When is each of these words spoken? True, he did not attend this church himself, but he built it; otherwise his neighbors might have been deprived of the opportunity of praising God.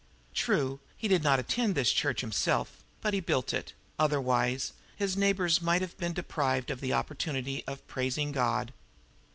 True, 0.33 0.79
he 0.97 1.07
did 1.07 1.21
not 1.23 1.37
attend 1.37 1.75
this 1.75 1.91
church 1.91 2.21
himself, 2.21 2.83
but 3.01 3.13
he 3.13 3.19
built 3.19 3.53
it; 3.53 3.73
otherwise 3.99 4.73
his 4.95 5.15
neighbors 5.15 5.61
might 5.61 5.83
have 5.83 5.95
been 5.99 6.13
deprived 6.13 6.71
of 6.71 6.81
the 6.81 6.91
opportunity 6.91 7.63
of 7.67 7.85
praising 7.87 8.31
God. 8.31 8.73